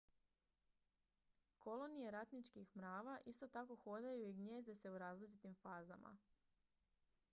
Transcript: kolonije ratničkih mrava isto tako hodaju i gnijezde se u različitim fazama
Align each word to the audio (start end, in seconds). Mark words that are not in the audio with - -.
kolonije 1.65 2.13
ratničkih 2.15 2.71
mrava 2.77 3.19
isto 3.33 3.47
tako 3.59 3.77
hodaju 3.85 4.27
i 4.29 4.33
gnijezde 4.41 4.75
se 4.83 4.91
u 4.91 4.97
različitim 5.07 5.55
fazama 5.63 6.17